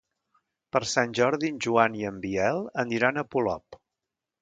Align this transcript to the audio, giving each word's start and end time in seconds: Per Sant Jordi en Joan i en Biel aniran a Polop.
Per 0.75 0.81
Sant 0.91 1.13
Jordi 1.19 1.53
en 1.55 1.61
Joan 1.67 1.99
i 2.01 2.09
en 2.13 2.19
Biel 2.25 2.65
aniran 2.87 3.21
a 3.25 3.29
Polop. 3.37 3.83